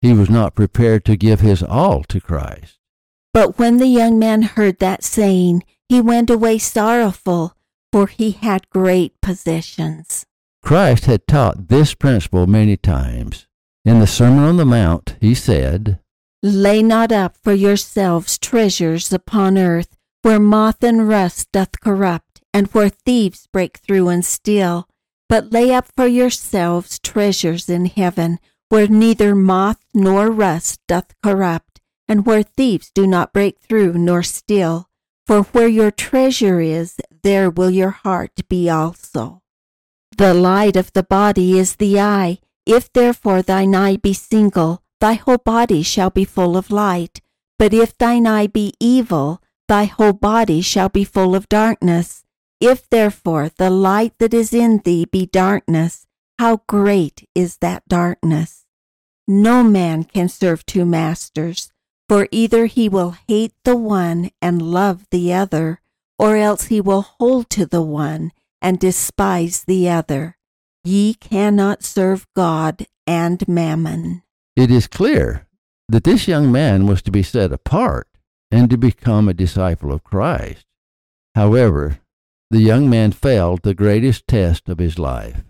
He 0.00 0.14
was 0.14 0.30
not 0.30 0.54
prepared 0.54 1.04
to 1.04 1.16
give 1.16 1.40
his 1.40 1.62
all 1.62 2.02
to 2.04 2.18
Christ. 2.18 2.78
But 3.34 3.58
when 3.58 3.76
the 3.76 3.86
young 3.86 4.18
man 4.18 4.40
heard 4.42 4.78
that 4.78 5.04
saying, 5.04 5.64
he 5.86 6.00
went 6.00 6.30
away 6.30 6.56
sorrowful, 6.58 7.54
for 7.92 8.06
he 8.06 8.30
had 8.30 8.70
great 8.70 9.20
possessions. 9.20 10.24
Christ 10.62 11.04
had 11.04 11.26
taught 11.26 11.68
this 11.68 11.94
principle 11.94 12.46
many 12.46 12.78
times. 12.78 13.46
In 13.84 13.98
the 14.00 14.06
Sermon 14.06 14.44
on 14.44 14.56
the 14.56 14.64
Mount, 14.64 15.14
he 15.20 15.34
said, 15.34 15.98
Lay 16.42 16.82
not 16.82 17.12
up 17.12 17.36
for 17.42 17.52
yourselves 17.52 18.38
treasures 18.38 19.12
upon 19.12 19.58
earth, 19.58 19.94
where 20.22 20.40
moth 20.40 20.82
and 20.82 21.06
rust 21.06 21.52
doth 21.52 21.80
corrupt, 21.80 22.40
and 22.54 22.66
where 22.68 22.88
thieves 22.88 23.46
break 23.52 23.78
through 23.78 24.08
and 24.08 24.24
steal. 24.24 24.88
But 25.28 25.52
lay 25.52 25.74
up 25.74 25.86
for 25.94 26.06
yourselves 26.06 26.98
treasures 26.98 27.68
in 27.68 27.86
heaven, 27.86 28.38
where 28.70 28.88
neither 28.88 29.34
moth 29.34 29.84
nor 29.92 30.30
rust 30.30 30.80
doth 30.88 31.14
corrupt, 31.22 31.82
and 32.08 32.24
where 32.24 32.42
thieves 32.42 32.90
do 32.94 33.06
not 33.06 33.34
break 33.34 33.58
through 33.60 33.94
nor 33.94 34.22
steal. 34.22 34.88
For 35.26 35.42
where 35.42 35.68
your 35.68 35.90
treasure 35.90 36.60
is, 36.60 36.96
there 37.22 37.50
will 37.50 37.70
your 37.70 37.90
heart 37.90 38.48
be 38.48 38.70
also. 38.70 39.42
The 40.16 40.32
light 40.32 40.76
of 40.76 40.92
the 40.92 41.02
body 41.02 41.58
is 41.58 41.76
the 41.76 42.00
eye. 42.00 42.38
If 42.66 42.92
therefore 42.92 43.42
thine 43.42 43.74
eye 43.74 43.96
be 43.96 44.12
single, 44.12 44.82
thy 45.00 45.14
whole 45.14 45.38
body 45.38 45.82
shall 45.82 46.10
be 46.10 46.24
full 46.24 46.56
of 46.56 46.70
light. 46.70 47.20
But 47.58 47.74
if 47.74 47.96
thine 47.96 48.26
eye 48.26 48.46
be 48.46 48.72
evil, 48.80 49.42
thy 49.68 49.84
whole 49.84 50.12
body 50.12 50.60
shall 50.60 50.88
be 50.88 51.04
full 51.04 51.34
of 51.34 51.48
darkness. 51.48 52.24
If 52.60 52.88
therefore 52.88 53.50
the 53.56 53.70
light 53.70 54.14
that 54.18 54.32
is 54.32 54.54
in 54.54 54.78
thee 54.84 55.04
be 55.04 55.26
darkness, 55.26 56.06
how 56.38 56.62
great 56.66 57.28
is 57.34 57.58
that 57.58 57.86
darkness? 57.86 58.64
No 59.28 59.62
man 59.62 60.04
can 60.04 60.28
serve 60.28 60.66
two 60.66 60.84
masters, 60.84 61.70
for 62.08 62.28
either 62.30 62.66
he 62.66 62.88
will 62.88 63.16
hate 63.28 63.54
the 63.64 63.76
one 63.76 64.30
and 64.42 64.60
love 64.60 65.06
the 65.10 65.32
other, 65.32 65.80
or 66.18 66.36
else 66.36 66.64
he 66.64 66.80
will 66.80 67.02
hold 67.02 67.50
to 67.50 67.66
the 67.66 67.82
one 67.82 68.32
and 68.60 68.78
despise 68.78 69.64
the 69.64 69.88
other. 69.88 70.36
Ye 70.84 71.14
cannot 71.14 71.82
serve 71.82 72.26
God 72.36 72.86
and 73.06 73.46
mammon. 73.48 74.22
It 74.54 74.70
is 74.70 74.86
clear 74.86 75.46
that 75.88 76.04
this 76.04 76.28
young 76.28 76.52
man 76.52 76.86
was 76.86 77.02
to 77.02 77.10
be 77.10 77.22
set 77.22 77.52
apart 77.52 78.06
and 78.50 78.70
to 78.70 78.76
become 78.76 79.28
a 79.28 79.34
disciple 79.34 79.92
of 79.92 80.04
Christ. 80.04 80.66
However, 81.34 81.98
the 82.50 82.60
young 82.60 82.88
man 82.88 83.12
failed 83.12 83.62
the 83.62 83.74
greatest 83.74 84.28
test 84.28 84.68
of 84.68 84.78
his 84.78 84.98
life. 84.98 85.42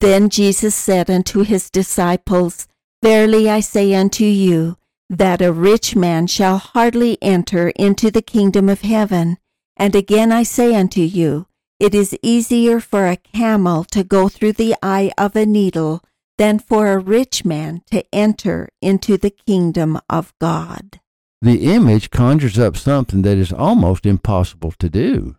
Then 0.00 0.28
Jesus 0.28 0.74
said 0.74 1.08
unto 1.08 1.40
his 1.40 1.70
disciples, 1.70 2.68
Verily 3.02 3.48
I 3.48 3.60
say 3.60 3.94
unto 3.94 4.24
you, 4.24 4.76
that 5.08 5.40
a 5.40 5.52
rich 5.52 5.94
man 5.94 6.26
shall 6.26 6.58
hardly 6.58 7.16
enter 7.22 7.68
into 7.70 8.10
the 8.10 8.22
kingdom 8.22 8.68
of 8.68 8.80
heaven. 8.80 9.38
And 9.76 9.94
again 9.94 10.32
I 10.32 10.42
say 10.42 10.74
unto 10.74 11.00
you, 11.00 11.46
it 11.78 11.94
is 11.94 12.16
easier 12.22 12.80
for 12.80 13.06
a 13.06 13.16
camel 13.16 13.84
to 13.84 14.04
go 14.04 14.28
through 14.28 14.52
the 14.52 14.74
eye 14.82 15.12
of 15.18 15.36
a 15.36 15.44
needle 15.44 16.02
than 16.38 16.58
for 16.58 16.92
a 16.92 16.98
rich 16.98 17.44
man 17.44 17.82
to 17.90 18.04
enter 18.12 18.68
into 18.80 19.16
the 19.16 19.30
kingdom 19.30 19.98
of 20.08 20.32
God. 20.40 21.00
The 21.42 21.74
image 21.74 22.10
conjures 22.10 22.58
up 22.58 22.76
something 22.76 23.22
that 23.22 23.36
is 23.36 23.52
almost 23.52 24.06
impossible 24.06 24.72
to 24.78 24.88
do. 24.88 25.36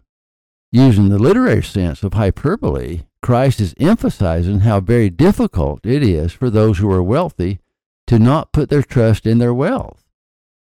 Using 0.71 1.09
the 1.09 1.19
literary 1.19 1.63
sense 1.63 2.03
of 2.03 2.13
hyperbole, 2.13 3.03
Christ 3.21 3.59
is 3.59 3.73
emphasizing 3.79 4.59
how 4.59 4.81
very 4.81 5.09
difficult 5.09 5.85
it 5.85 6.03
is 6.03 6.31
for 6.31 6.49
those 6.49 6.77
who 6.77 6.91
are 6.91 7.01
wealthy 7.01 7.59
to 8.07 8.19
not 8.19 8.51
put 8.51 8.69
their 8.69 8.83
trust 8.83 9.25
in 9.25 9.39
their 9.39 9.53
wealth. 9.53 10.03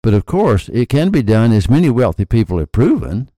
But 0.02 0.14
of 0.14 0.26
course, 0.26 0.68
it 0.70 0.88
can 0.88 1.10
be 1.10 1.22
done 1.22 1.52
as 1.52 1.70
many 1.70 1.90
wealthy 1.90 2.24
people 2.24 2.58
have 2.58 2.72
proven. 2.72 3.30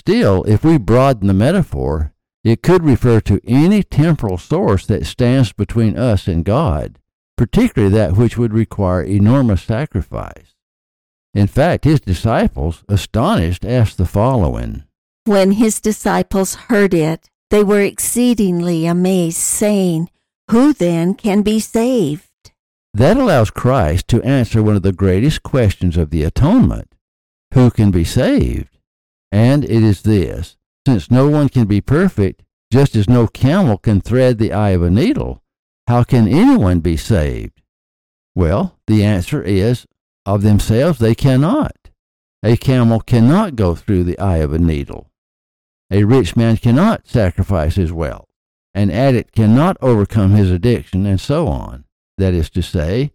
Still, 0.00 0.44
if 0.44 0.64
we 0.64 0.78
broaden 0.78 1.26
the 1.26 1.34
metaphor, 1.34 2.14
it 2.42 2.62
could 2.62 2.82
refer 2.82 3.20
to 3.20 3.38
any 3.44 3.82
temporal 3.82 4.38
source 4.38 4.86
that 4.86 5.04
stands 5.04 5.52
between 5.52 5.98
us 5.98 6.26
and 6.26 6.42
God, 6.42 6.98
particularly 7.36 7.92
that 7.92 8.16
which 8.16 8.38
would 8.38 8.54
require 8.54 9.02
enormous 9.02 9.62
sacrifice. 9.62 10.54
In 11.34 11.46
fact, 11.46 11.84
his 11.84 12.00
disciples, 12.00 12.82
astonished, 12.88 13.66
asked 13.66 13.98
the 13.98 14.06
following 14.06 14.84
When 15.26 15.52
his 15.52 15.82
disciples 15.82 16.54
heard 16.54 16.94
it, 16.94 17.28
they 17.50 17.62
were 17.62 17.82
exceedingly 17.82 18.86
amazed, 18.86 19.36
saying, 19.36 20.08
Who 20.50 20.72
then 20.72 21.12
can 21.12 21.42
be 21.42 21.60
saved? 21.60 22.52
That 22.94 23.18
allows 23.18 23.50
Christ 23.50 24.08
to 24.08 24.22
answer 24.22 24.62
one 24.62 24.76
of 24.76 24.82
the 24.82 24.94
greatest 24.94 25.42
questions 25.42 25.98
of 25.98 26.08
the 26.08 26.22
atonement 26.22 26.94
Who 27.52 27.70
can 27.70 27.90
be 27.90 28.04
saved? 28.04 28.78
And 29.32 29.64
it 29.64 29.82
is 29.82 30.02
this 30.02 30.56
since 30.86 31.10
no 31.10 31.28
one 31.28 31.48
can 31.48 31.66
be 31.66 31.80
perfect, 31.80 32.42
just 32.72 32.96
as 32.96 33.08
no 33.08 33.26
camel 33.26 33.76
can 33.78 34.00
thread 34.00 34.38
the 34.38 34.52
eye 34.52 34.70
of 34.70 34.82
a 34.82 34.90
needle, 34.90 35.42
how 35.86 36.04
can 36.04 36.26
anyone 36.26 36.80
be 36.80 36.96
saved? 36.96 37.60
Well, 38.34 38.78
the 38.86 39.04
answer 39.04 39.42
is 39.42 39.86
of 40.24 40.42
themselves 40.42 40.98
they 40.98 41.14
cannot. 41.14 41.76
A 42.42 42.56
camel 42.56 43.00
cannot 43.00 43.56
go 43.56 43.74
through 43.74 44.04
the 44.04 44.18
eye 44.18 44.38
of 44.38 44.52
a 44.52 44.58
needle. 44.58 45.10
A 45.90 46.04
rich 46.04 46.36
man 46.36 46.56
cannot 46.56 47.08
sacrifice 47.08 47.74
his 47.74 47.92
wealth. 47.92 48.28
An 48.72 48.90
addict 48.90 49.34
cannot 49.34 49.76
overcome 49.82 50.30
his 50.30 50.50
addiction, 50.50 51.04
and 51.04 51.20
so 51.20 51.48
on. 51.48 51.84
That 52.16 52.32
is 52.34 52.48
to 52.50 52.62
say, 52.62 53.12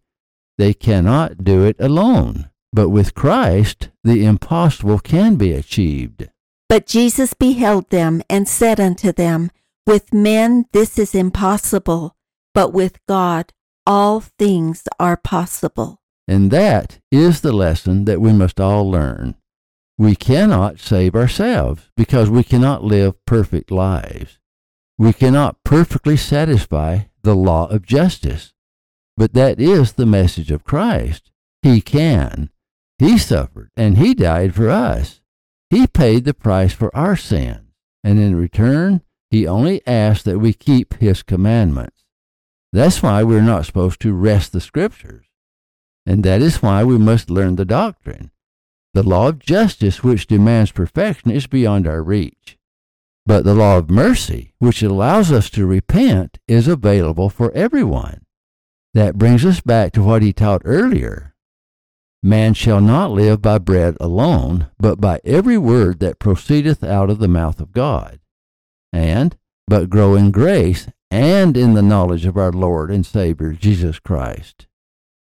they 0.58 0.74
cannot 0.74 1.44
do 1.44 1.64
it 1.64 1.78
alone. 1.80 2.50
But 2.76 2.90
with 2.90 3.16
Christ, 3.16 3.90
the 4.04 4.26
impossible 4.26 5.00
can 5.00 5.38
be 5.38 5.54
achieved. 5.54 6.30
But 6.68 6.86
Jesus 6.86 7.34
beheld 7.34 7.90
them 7.90 8.22
and 8.30 8.50
said 8.50 8.82
unto 8.82 9.14
them, 9.14 9.50
With 9.88 10.14
men 10.14 10.66
this 10.74 11.00
is 11.00 11.16
impossible, 11.16 12.18
but 12.54 12.74
with 12.74 13.00
God 13.08 13.54
all 13.88 14.20
things 14.20 14.84
are 15.00 15.16
possible. 15.16 16.02
And 16.28 16.52
that 16.52 17.00
is 17.14 17.40
the 17.40 17.54
lesson 17.54 18.04
that 18.06 18.20
we 18.20 18.34
must 18.34 18.60
all 18.60 18.92
learn. 18.92 19.36
We 19.98 20.18
cannot 20.18 20.82
save 20.82 21.16
ourselves 21.16 21.90
because 21.96 22.30
we 22.30 22.44
cannot 22.44 22.84
live 22.84 23.24
perfect 23.24 23.72
lives. 23.72 24.38
We 24.98 25.14
cannot 25.14 25.64
perfectly 25.64 26.18
satisfy 26.18 27.04
the 27.24 27.36
law 27.36 27.68
of 27.68 27.86
justice. 27.86 28.52
But 29.16 29.34
that 29.34 29.62
is 29.62 29.94
the 29.94 30.06
message 30.06 30.52
of 30.52 30.66
Christ. 30.66 31.32
He 31.62 31.80
can. 31.80 32.50
He 32.98 33.18
suffered 33.18 33.72
and 33.76 33.98
he 33.98 34.14
died 34.14 34.56
for 34.56 34.70
us. 34.70 35.22
He 35.70 35.88
paid 35.88 36.26
the 36.26 36.34
price 36.34 36.74
for 36.74 36.96
our 36.96 37.16
sins, 37.16 37.74
and 38.04 38.20
in 38.20 38.36
return, 38.36 39.02
he 39.30 39.48
only 39.48 39.86
asks 39.86 40.24
that 40.24 40.40
we 40.40 40.54
keep 40.54 40.96
his 40.96 41.24
commandments. 41.24 42.04
That's 42.72 43.02
why 43.02 43.24
we're 43.24 43.42
not 43.42 43.66
supposed 43.66 44.00
to 44.02 44.14
wrest 44.14 44.54
the 44.54 44.62
scriptures. 44.62 45.26
And 46.06 46.24
that 46.24 46.42
is 46.42 46.62
why 46.62 46.84
we 46.84 46.98
must 46.98 47.30
learn 47.30 47.56
the 47.56 47.66
doctrine. 47.66 48.32
The 48.94 49.04
law 49.04 49.28
of 49.30 49.40
justice, 49.40 50.04
which 50.04 50.28
demands 50.28 50.72
perfection, 50.72 51.32
is 51.32 51.48
beyond 51.48 51.88
our 51.88 52.04
reach. 52.04 52.58
But 53.26 53.44
the 53.44 53.56
law 53.56 53.78
of 53.78 53.90
mercy, 53.90 54.54
which 54.60 54.84
allows 54.84 55.32
us 55.32 55.50
to 55.52 55.66
repent, 55.66 56.38
is 56.48 56.68
available 56.68 57.30
for 57.30 57.52
everyone. 57.52 58.26
That 58.94 59.18
brings 59.18 59.44
us 59.44 59.60
back 59.60 59.92
to 59.94 60.04
what 60.04 60.22
he 60.22 60.32
taught 60.32 60.62
earlier 60.64 61.35
Man 62.26 62.56
shall 62.56 62.82
not 62.82 63.12
live 63.12 63.40
by 63.40 63.60
bread 63.60 63.98
alone, 64.00 64.66
but 64.80 65.00
by 65.00 65.20
every 65.24 65.60
word 65.60 66.00
that 66.00 66.18
proceedeth 66.18 66.84
out 66.84 67.12
of 67.12 67.20
the 67.20 67.28
mouth 67.28 67.62
of 67.62 67.72
God. 67.72 68.20
And, 68.92 69.38
but 69.68 69.92
grow 69.92 70.16
in 70.16 70.32
grace 70.32 70.88
and 71.12 71.56
in 71.56 71.76
the 71.76 71.84
knowledge 71.84 72.26
of 72.26 72.36
our 72.36 72.52
Lord 72.52 72.90
and 72.90 73.06
Savior 73.06 73.52
Jesus 73.52 74.00
Christ. 74.00 74.66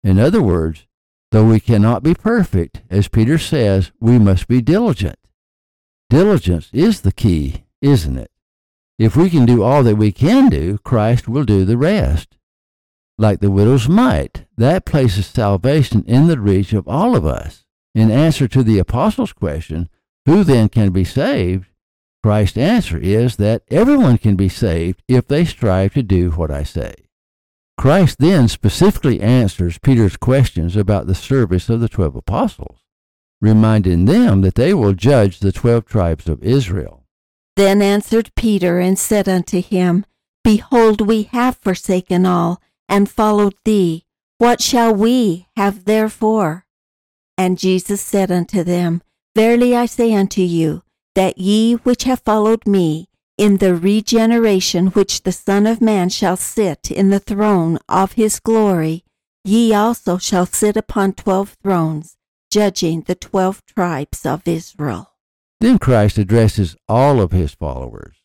In 0.03 0.19
other 0.19 0.43
words, 0.43 0.89
though 1.31 1.45
we 1.45 1.61
cannot 1.61 2.03
be 2.03 2.15
perfect, 2.15 2.83
as 2.91 3.07
Peter 3.07 3.39
says, 3.39 3.93
we 4.01 4.19
must 4.19 4.49
be 4.49 4.61
diligent. 4.61 5.21
Diligence 6.11 6.69
is 6.73 7.03
the 7.03 7.13
key, 7.13 7.63
isn't 7.81 8.19
it? 8.19 8.33
If 8.99 9.15
we 9.15 9.31
can 9.31 9.47
do 9.47 9.63
all 9.63 9.85
that 9.85 9.95
we 9.95 10.11
can 10.11 10.49
do, 10.49 10.79
Christ 10.79 11.29
will 11.29 11.45
do 11.45 11.65
the 11.65 11.79
rest 11.79 12.38
like 13.19 13.41
the 13.41 13.51
widow's 13.51 13.89
mite. 13.89 14.45
That 14.57 14.87
places 14.87 15.27
salvation 15.27 16.05
in 16.07 16.29
the 16.29 16.41
reach 16.41 16.73
of 16.73 16.89
all 16.89 17.17
of 17.17 17.27
us. 17.27 17.65
In 17.95 18.11
answer 18.11 18.47
to 18.49 18.63
the 18.63 18.79
apostles' 18.79 19.33
question, 19.33 19.89
who 20.25 20.45
then 20.45 20.69
can 20.69 20.91
be 20.91 21.05
saved? 21.05 21.67
Christ's 22.23 22.59
answer 22.59 22.99
is 22.99 23.37
that 23.37 23.63
everyone 23.71 24.19
can 24.19 24.37
be 24.37 24.49
saved 24.49 25.03
if 25.09 25.27
they 25.27 25.45
strive 25.45 25.95
to 25.95 26.03
do 26.03 26.31
what 26.31 26.51
I 26.51 26.63
say. 26.63 26.95
Christ 27.77 28.19
then 28.19 28.49
specifically 28.49 29.21
answers 29.21 29.79
Peter's 29.79 30.17
questions 30.17 30.77
about 30.77 31.07
the 31.07 31.15
service 31.15 31.69
of 31.69 31.81
the 31.81 31.89
twelve 31.89 32.17
apostles, 32.17 32.81
reminding 33.41 34.05
them 34.05 34.41
that 34.43 34.57
they 34.57 34.75
will 34.75 34.95
judge 34.95 35.39
the 35.39 35.53
twelve 35.53 35.87
tribes 35.87 36.29
of 36.29 36.43
Israel. 36.43 37.05
Then 37.57 37.81
answered 37.81 38.33
Peter 38.37 38.81
and 38.81 38.99
said 38.99 39.29
unto 39.29 39.63
him, 39.63 40.05
Behold, 40.45 41.01
we 41.01 41.25
have 41.25 41.57
forsaken 41.57 42.27
all 42.27 42.61
and 42.89 43.11
followed 43.11 43.55
thee. 43.65 44.05
What 44.39 44.61
shall 44.61 44.95
we 44.95 45.47
have 45.57 45.85
therefore? 45.85 46.65
And 47.37 47.59
Jesus 47.59 48.01
said 48.01 48.31
unto 48.31 48.65
them, 48.65 49.03
Verily 49.37 49.77
I 49.77 49.87
say 49.87 50.15
unto 50.15 50.43
you, 50.43 50.83
that 51.15 51.39
ye 51.39 51.75
which 51.75 52.05
have 52.05 52.21
followed 52.21 52.67
me, 52.67 53.09
in 53.37 53.59
the 53.59 53.75
regeneration 53.75 54.89
which 54.89 55.23
the 55.23 55.33
Son 55.33 55.67
of 55.67 55.81
Man 55.81 56.09
shall 56.09 56.37
sit 56.37 56.91
in 56.91 57.11
the 57.11 57.21
throne 57.21 57.79
of 57.89 58.13
his 58.13 58.41
glory, 58.41 59.05
ye 59.45 59.73
also 59.73 60.19
shall 60.19 60.47
sit 60.47 60.77
upon 60.77 61.13
twelve 61.13 61.57
thrones, 61.63 62.17
judging 62.51 63.03
the 63.03 63.15
twelve 63.15 63.65
tribes 63.65 64.27
of 64.27 64.47
Israel. 64.49 65.13
Then 65.61 65.79
Christ 65.79 66.19
addresses 66.19 66.77
all 66.89 67.21
of 67.21 67.33
his 67.33 67.55
followers 67.55 68.18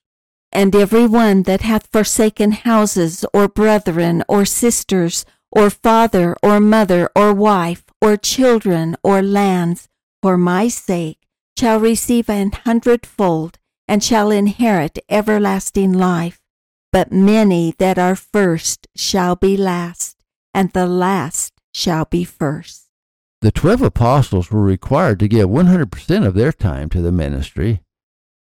and 0.54 0.76
every 0.76 1.06
one 1.06 1.44
that 1.44 1.62
hath 1.62 1.90
forsaken 1.92 2.52
houses, 2.52 3.26
or 3.34 3.48
brethren, 3.48 4.24
or 4.28 4.46
sisters, 4.46 5.26
or 5.52 5.70
father, 5.70 6.36
or 6.42 6.60
mother, 6.60 7.10
or 7.16 7.34
wife, 7.34 7.84
or 8.02 8.18
children, 8.18 8.96
or 9.04 9.22
lands, 9.22 9.88
for 10.22 10.38
my 10.38 10.68
sake, 10.68 11.20
shall 11.60 11.80
receive 11.80 12.30
an 12.30 12.52
hundredfold, 12.52 13.60
and 13.88 14.04
shall 14.04 14.32
inherit 14.32 15.00
everlasting 15.10 15.94
life. 15.94 16.40
But 16.92 17.12
many 17.12 17.74
that 17.80 17.98
are 17.98 18.16
first 18.16 18.88
shall 18.96 19.36
be 19.36 19.58
last, 19.58 20.18
and 20.54 20.72
the 20.72 20.88
last 20.88 21.54
shall 21.74 22.06
be 22.06 22.24
first. 22.24 22.90
The 23.42 23.52
twelve 23.52 23.82
apostles 23.82 24.52
were 24.52 24.64
required 24.64 25.20
to 25.20 25.28
give 25.28 25.50
100% 25.50 26.26
of 26.26 26.34
their 26.34 26.54
time 26.54 26.90
to 26.92 27.02
the 27.02 27.12
ministry 27.12 27.82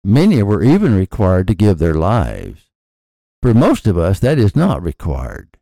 Many 0.04 0.42
were 0.42 0.62
even 0.62 0.96
required 0.96 1.46
to 1.46 1.54
give 1.54 1.78
their 1.78 1.94
lives. 1.94 2.70
For 3.40 3.54
most 3.54 3.86
of 3.86 3.96
us, 3.96 4.18
that 4.20 4.38
is 4.38 4.56
not 4.56 4.82
required. 4.82 5.58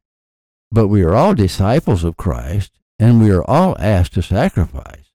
But 0.73 0.89
we 0.89 1.03
are 1.03 1.15
all 1.15 1.35
disciples 1.35 2.05
of 2.05 2.17
Christ, 2.17 2.73
and 2.99 3.21
we 3.21 3.31
are 3.31 3.45
all 3.45 3.77
asked 3.79 4.15
to 4.15 4.23
sacrifice, 4.23 5.13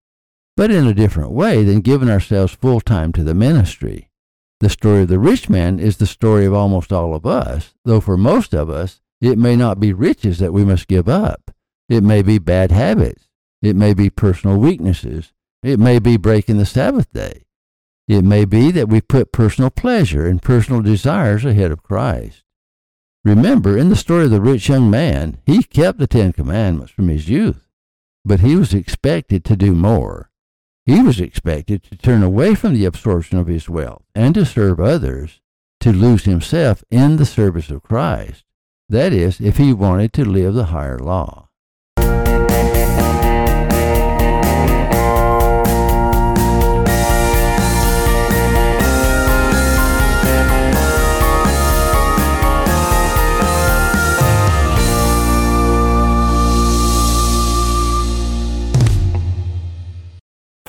but 0.58 0.72
in 0.72 0.86
a 0.86 0.94
different 0.94 1.32
way 1.32 1.64
than 1.64 1.82
giving 1.82 2.10
ourselves 2.10 2.54
full 2.54 2.82
time 2.82 3.12
to 3.14 3.24
the 3.24 3.34
ministry. 3.34 4.10
The 4.60 4.70
story 4.70 5.04
of 5.04 5.10
the 5.10 5.20
rich 5.20 5.50
man 5.50 5.80
is 5.80 5.98
the 5.98 6.06
story 6.06 6.46
of 6.46 6.54
almost 6.54 6.92
all 6.92 7.14
of 7.16 7.26
us, 7.26 7.74
though 7.84 8.02
for 8.02 8.18
most 8.18 8.54
of 8.54 8.70
us, 8.70 9.02
it 9.22 9.38
may 9.38 9.56
not 9.56 9.80
be 9.80 9.94
riches 9.94 10.40
that 10.40 10.54
we 10.54 10.66
must 10.66 10.88
give 10.88 11.08
up. 11.08 11.52
It 11.90 12.04
may 12.04 12.22
be 12.22 12.38
bad 12.38 12.72
habits. 12.72 13.28
It 13.62 13.76
may 13.76 13.94
be 13.94 14.10
personal 14.10 14.58
weaknesses. 14.58 15.34
It 15.64 15.80
may 15.80 16.00
be 16.00 16.18
breaking 16.18 16.58
the 16.58 16.66
Sabbath 16.66 17.12
day. 17.12 17.45
It 18.08 18.24
may 18.24 18.46
be 18.46 18.72
that 18.72 18.90
we 18.90 19.02
put 19.02 19.32
personal 19.32 19.72
pleasure 19.72 20.28
and 20.28 20.42
personal 20.42 20.82
desires 20.82 21.44
ahead 21.44 21.72
of 21.72 21.82
Christ. 21.82 22.44
Remember, 23.24 23.76
in 23.76 23.90
the 23.90 23.96
story 23.96 24.26
of 24.26 24.32
the 24.32 24.42
rich 24.42 24.70
young 24.70 24.92
man, 24.92 25.40
he 25.48 25.64
kept 25.64 25.98
the 25.98 26.06
Ten 26.06 26.32
Commandments 26.32 26.92
from 26.92 27.08
his 27.08 27.28
youth, 27.28 27.68
but 28.24 28.42
he 28.42 28.56
was 28.56 28.74
expected 28.76 29.44
to 29.46 29.56
do 29.56 29.74
more. 29.74 30.30
He 30.86 31.02
was 31.02 31.20
expected 31.20 31.82
to 31.84 31.98
turn 31.98 32.22
away 32.22 32.54
from 32.54 32.76
the 32.76 32.86
absorption 32.86 33.40
of 33.40 33.48
his 33.48 33.68
wealth 33.68 34.04
and 34.14 34.36
to 34.36 34.46
serve 34.46 34.80
others, 34.80 35.42
to 35.80 35.92
lose 35.92 36.26
himself 36.26 36.84
in 36.92 37.18
the 37.18 37.26
service 37.26 37.72
of 37.72 37.82
Christ. 37.82 38.44
That 38.88 39.12
is, 39.12 39.42
if 39.42 39.58
he 39.58 39.74
wanted 39.74 40.14
to 40.14 40.26
live 40.26 40.54
the 40.54 40.66
higher 40.66 41.00
law. 41.00 41.45